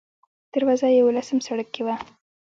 [0.53, 1.95] دروازه یې اوولسم سړک کې وه.